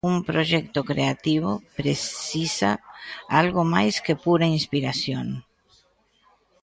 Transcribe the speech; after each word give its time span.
Un 0.13 0.17
proxecto 0.29 0.79
creativo 0.91 1.51
precisa 1.79 2.71
algo 3.39 3.61
máis 3.73 3.95
que 4.05 4.19
pura 4.25 4.51
inspiración... 4.57 5.25